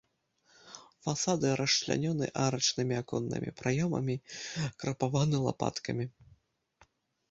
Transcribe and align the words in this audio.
Фасады 1.07 1.51
расчлянёны 1.61 2.31
арачнымі 2.45 2.95
аконнымі 3.03 3.49
праёмамі, 3.63 4.15
крапаваны 4.85 5.37
лапаткамі. 5.49 6.05